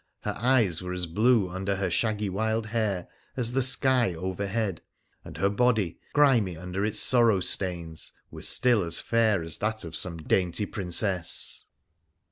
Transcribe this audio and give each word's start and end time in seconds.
Her 0.21 0.33
eyes 0.35 0.81
were 0.81 0.93
as 0.93 1.05
blue 1.05 1.47
under 1.47 1.75
her 1.75 1.91
shaggy 1.91 2.27
wild 2.27 2.65
hair 2.65 3.07
as 3.37 3.51
the 3.51 3.61
sky 3.61 4.15
overhead, 4.15 4.81
and 5.23 5.37
her 5.37 5.47
body— 5.51 5.99
grimy 6.13 6.57
under 6.57 6.83
its 6.83 6.99
sorrow 6.99 7.39
stains— 7.39 8.11
was 8.31 8.47
still 8.49 8.81
as 8.81 8.99
fair 8.99 9.43
as 9.43 9.59
that 9.59 9.85
of 9.85 9.95
some 9.95 10.17
dainty 10.17 10.65
princess. 10.65 11.65